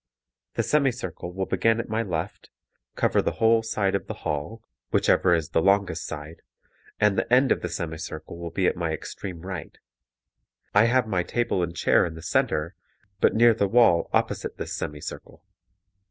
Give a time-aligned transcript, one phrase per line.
[0.55, 2.49] The semi circle will begin at my left,
[2.95, 6.41] cover the whole side of the hall whichever is the longest side
[6.99, 9.77] and the end of the semi circle will be at my extreme right.
[10.73, 12.73] I have my table and chair in the center,
[13.19, 15.43] but near the wall opposite this semi circle.